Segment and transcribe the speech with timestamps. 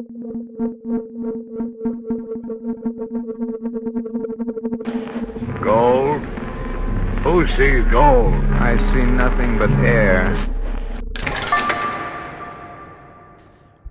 [0.00, 0.08] Gold?
[7.20, 8.32] Who sees gold?
[8.32, 10.32] I see nothing but air.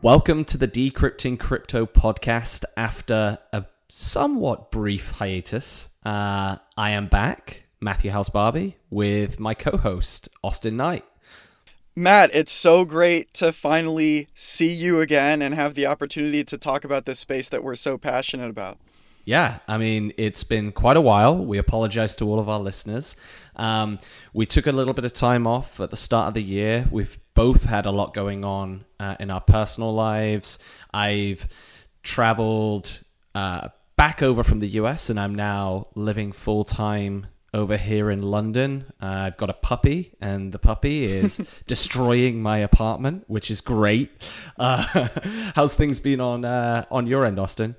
[0.00, 5.90] Welcome to the Decrypting Crypto podcast after a somewhat brief hiatus.
[6.06, 11.04] Uh, I am back, Matthew House Barbie, with my co host, Austin Knight.
[11.98, 16.84] Matt, it's so great to finally see you again and have the opportunity to talk
[16.84, 18.78] about this space that we're so passionate about.
[19.24, 21.44] Yeah, I mean, it's been quite a while.
[21.44, 23.16] We apologize to all of our listeners.
[23.56, 23.98] Um,
[24.32, 26.86] we took a little bit of time off at the start of the year.
[26.88, 30.60] We've both had a lot going on uh, in our personal lives.
[30.94, 31.48] I've
[32.04, 33.02] traveled
[33.34, 38.22] uh, back over from the US and I'm now living full time over here in
[38.22, 38.84] London.
[39.00, 44.10] Uh, I've got a puppy, and the puppy is destroying my apartment, which is great.
[44.58, 44.84] Uh,
[45.54, 47.76] how's things been on uh, on your end, Austin?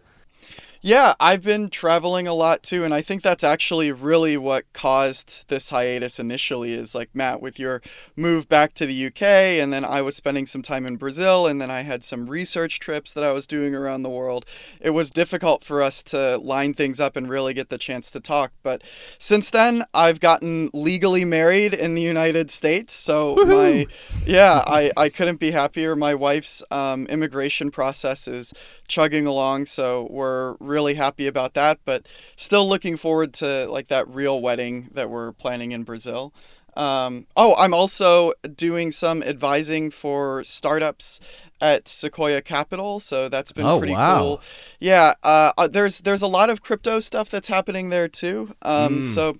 [0.81, 5.49] Yeah, I've been traveling a lot too, and I think that's actually really what caused
[5.49, 6.73] this hiatus initially.
[6.73, 7.81] Is like Matt with your
[8.15, 9.21] move back to the UK,
[9.59, 12.79] and then I was spending some time in Brazil, and then I had some research
[12.79, 14.45] trips that I was doing around the world.
[14.79, 18.21] It was difficult for us to line things up and really get the chance to
[18.21, 18.53] talk.
[18.63, 18.81] But
[19.17, 23.53] since then, I've gotten legally married in the United States, so Woo-hoo!
[23.53, 23.87] my
[24.25, 25.97] yeah, I I couldn't be happier.
[25.97, 28.53] My wife's um, immigration process is
[28.87, 34.07] chugging along, so we're really happy about that, but still looking forward to like that
[34.07, 36.33] real wedding that we're planning in Brazil.
[36.77, 41.19] Um, oh, I'm also doing some advising for startups
[41.59, 44.19] at Sequoia Capital, so that's been oh, pretty wow.
[44.19, 44.41] cool.
[44.79, 48.55] Yeah, uh, uh, there's there's a lot of crypto stuff that's happening there too.
[48.61, 49.03] Um, mm.
[49.03, 49.37] So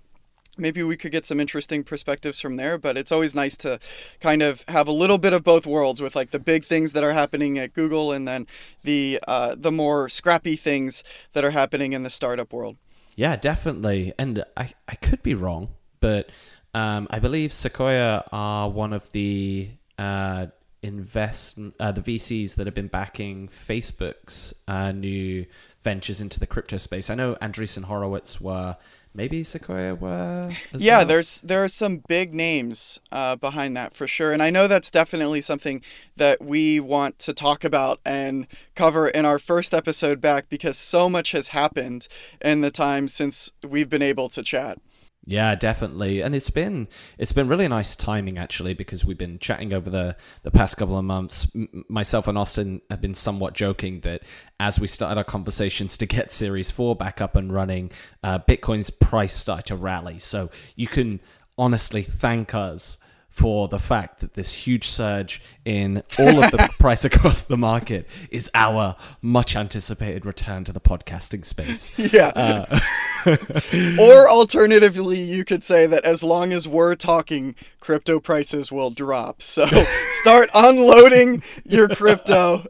[0.59, 3.79] maybe we could get some interesting perspectives from there but it's always nice to
[4.19, 7.03] kind of have a little bit of both worlds with like the big things that
[7.03, 8.45] are happening at google and then
[8.83, 12.77] the uh, the more scrappy things that are happening in the startup world.
[13.15, 14.13] Yeah definitely.
[14.17, 16.29] And i, I could be wrong but
[16.73, 20.47] um, i believe sequoia are one of the uh,
[20.81, 25.45] invest uh, the vcs that have been backing facebook's uh, new
[25.83, 27.09] ventures into the crypto space.
[27.09, 28.77] I know andreessen horowitz were
[29.13, 30.51] maybe Sequoia were.
[30.73, 31.05] yeah, well?
[31.05, 34.91] there's there are some big names uh, behind that for sure, and I know that's
[34.91, 35.81] definitely something
[36.15, 41.09] that we want to talk about and cover in our first episode back because so
[41.09, 42.07] much has happened
[42.41, 44.79] in the time since we've been able to chat.
[45.25, 46.21] Yeah, definitely.
[46.21, 46.87] And it's been
[47.17, 50.97] it's been really nice timing actually because we've been chatting over the the past couple
[50.97, 51.47] of months.
[51.53, 54.23] M- myself and Austin have been somewhat joking that
[54.59, 57.91] as we started our conversations to get Series 4 back up and running,
[58.23, 60.19] uh, Bitcoin's price started to rally.
[60.19, 61.19] So you can
[61.57, 62.97] honestly thank us
[63.39, 68.05] for the fact that this huge surge in all of the price across the market
[68.31, 71.97] is our much anticipated return to the podcasting space.
[71.97, 72.33] Yeah.
[72.35, 72.79] Uh,
[73.97, 79.41] or alternatively, you could say that as long as we're talking, crypto prices will drop.
[79.41, 79.65] So
[80.15, 82.65] start unloading your crypto.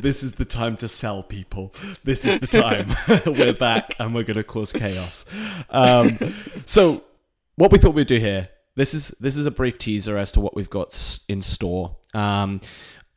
[0.00, 1.74] this is the time to sell, people.
[2.04, 2.88] This is the time.
[3.26, 5.26] we're back and we're going to cause chaos.
[5.68, 6.16] Um,
[6.64, 7.04] so,
[7.56, 10.40] what we thought we'd do here this is this is a brief teaser as to
[10.40, 11.96] what we've got in store.
[12.12, 12.60] Um,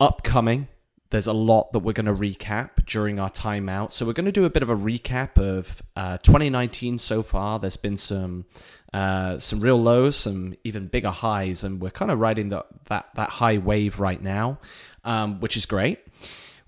[0.00, 0.68] upcoming,
[1.10, 3.92] there's a lot that we're going to recap during our timeout.
[3.92, 7.58] So we're going to do a bit of a recap of uh, 2019 so far.
[7.58, 8.44] There's been some
[8.92, 13.08] uh, some real lows, some even bigger highs, and we're kind of riding the, that
[13.14, 14.58] that high wave right now,
[15.04, 15.98] um, which is great.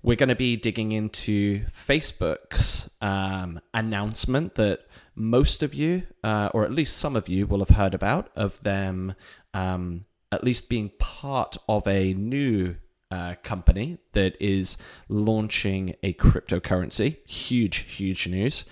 [0.03, 6.65] We're going to be digging into Facebook's um, announcement that most of you, uh, or
[6.65, 9.13] at least some of you, will have heard about of them
[9.53, 12.77] um, at least being part of a new
[13.11, 17.17] uh, company that is launching a cryptocurrency.
[17.29, 18.65] Huge, huge news.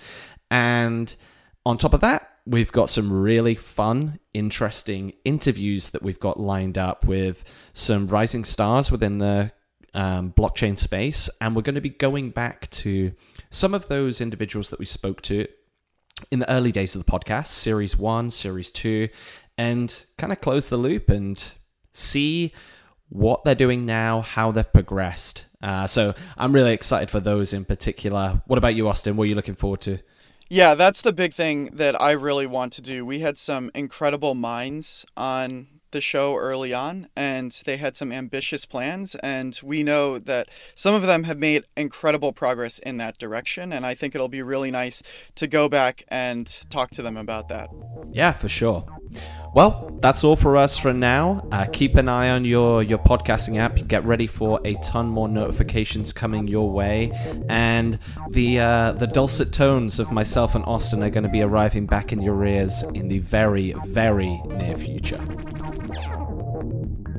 [0.50, 1.14] And
[1.64, 6.78] on top of that, we've got some really fun, interesting interviews that we've got lined
[6.78, 9.52] up with some rising stars within the
[9.94, 11.30] um, blockchain space.
[11.40, 13.12] And we're going to be going back to
[13.50, 15.46] some of those individuals that we spoke to
[16.30, 19.08] in the early days of the podcast, series one, series two,
[19.56, 21.54] and kind of close the loop and
[21.92, 22.52] see
[23.08, 25.46] what they're doing now, how they've progressed.
[25.62, 28.42] Uh, so I'm really excited for those in particular.
[28.46, 29.16] What about you, Austin?
[29.16, 29.98] What are you looking forward to?
[30.48, 33.04] Yeah, that's the big thing that I really want to do.
[33.06, 38.64] We had some incredible minds on the show early on and they had some ambitious
[38.64, 43.72] plans and we know that some of them have made incredible progress in that direction
[43.72, 45.02] and I think it'll be really nice
[45.36, 47.70] to go back and talk to them about that.
[48.10, 48.84] Yeah, for sure.
[49.52, 51.46] Well, that's all for us for now.
[51.50, 53.86] Uh, keep an eye on your, your podcasting app.
[53.88, 57.10] Get ready for a ton more notifications coming your way,
[57.48, 57.98] and
[58.30, 62.12] the uh, the dulcet tones of myself and Austin are going to be arriving back
[62.12, 65.20] in your ears in the very very near future.
[65.72, 67.09] Thank you.